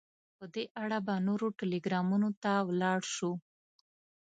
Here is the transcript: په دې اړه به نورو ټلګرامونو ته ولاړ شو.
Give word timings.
په 0.37 0.45
دې 0.53 0.63
اړه 0.83 0.97
به 1.05 1.13
نورو 1.27 1.47
ټلګرامونو 1.59 2.29
ته 2.43 2.53
ولاړ 2.69 2.99
شو. 3.15 3.31